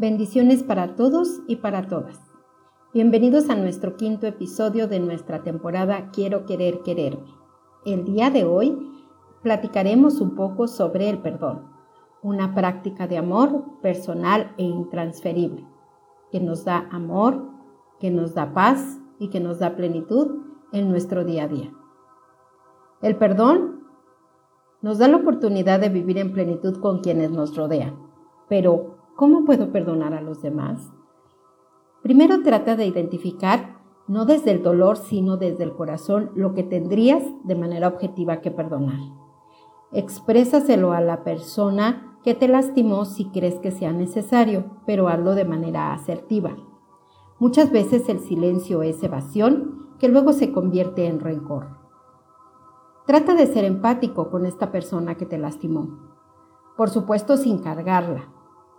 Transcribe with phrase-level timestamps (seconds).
[0.00, 2.20] Bendiciones para todos y para todas.
[2.94, 7.34] Bienvenidos a nuestro quinto episodio de nuestra temporada Quiero querer quererme.
[7.84, 8.78] El día de hoy
[9.42, 11.66] platicaremos un poco sobre el perdón,
[12.22, 15.66] una práctica de amor personal e intransferible,
[16.30, 17.42] que nos da amor,
[17.98, 21.72] que nos da paz y que nos da plenitud en nuestro día a día.
[23.02, 23.82] El perdón
[24.80, 27.96] nos da la oportunidad de vivir en plenitud con quienes nos rodean,
[28.48, 30.92] pero ¿Cómo puedo perdonar a los demás?
[32.04, 37.24] Primero trata de identificar, no desde el dolor, sino desde el corazón, lo que tendrías
[37.42, 39.00] de manera objetiva que perdonar.
[39.90, 45.44] Exprésaselo a la persona que te lastimó si crees que sea necesario, pero hazlo de
[45.44, 46.56] manera asertiva.
[47.40, 51.66] Muchas veces el silencio es evasión que luego se convierte en rencor.
[53.04, 55.88] Trata de ser empático con esta persona que te lastimó.
[56.76, 58.37] Por supuesto sin cargarla,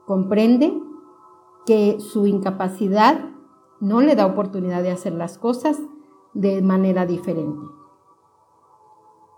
[0.10, 0.74] comprende
[1.68, 3.30] que su incapacidad
[3.80, 5.80] no le da oportunidad de hacer las cosas
[6.34, 7.62] de manera diferente.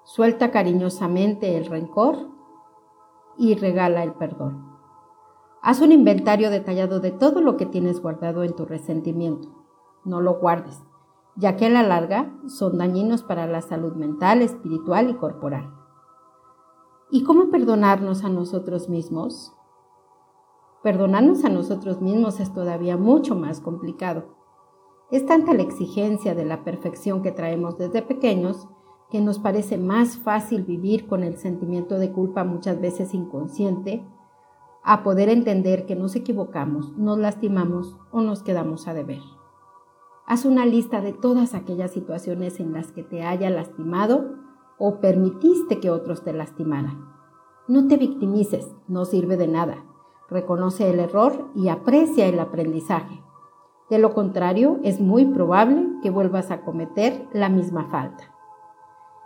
[0.05, 2.15] Suelta cariñosamente el rencor
[3.37, 4.65] y regala el perdón.
[5.61, 9.49] Haz un inventario detallado de todo lo que tienes guardado en tu resentimiento.
[10.05, 10.81] No lo guardes,
[11.35, 15.69] ya que a la larga son dañinos para la salud mental, espiritual y corporal.
[17.09, 19.53] ¿Y cómo perdonarnos a nosotros mismos?
[20.83, 24.35] Perdonarnos a nosotros mismos es todavía mucho más complicado.
[25.11, 28.67] Es tanta la exigencia de la perfección que traemos desde pequeños
[29.11, 34.03] que nos parece más fácil vivir con el sentimiento de culpa muchas veces inconsciente
[34.83, 39.21] a poder entender que nos equivocamos, nos lastimamos o nos quedamos a deber.
[40.25, 44.33] Haz una lista de todas aquellas situaciones en las que te haya lastimado
[44.79, 47.05] o permitiste que otros te lastimaran.
[47.67, 49.85] No te victimices, no sirve de nada
[50.31, 53.21] reconoce el error y aprecia el aprendizaje.
[53.89, 58.33] De lo contrario, es muy probable que vuelvas a cometer la misma falta.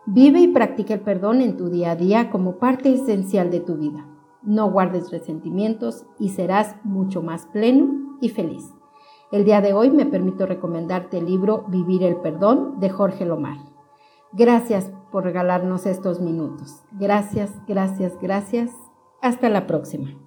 [0.07, 3.75] Vive y practica el perdón en tu día a día como parte esencial de tu
[3.75, 4.05] vida.
[4.41, 8.73] No guardes resentimientos y serás mucho más pleno y feliz.
[9.31, 13.57] El día de hoy me permito recomendarte el libro Vivir el Perdón de Jorge Lomar.
[14.31, 16.83] Gracias por regalarnos estos minutos.
[16.91, 18.71] Gracias, gracias, gracias.
[19.21, 20.24] Hasta la próxima.